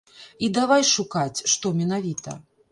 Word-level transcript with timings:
І 0.47 0.49
давай 0.57 0.87
шукаць, 0.93 1.45
што 1.55 1.75
менавіта. 1.85 2.39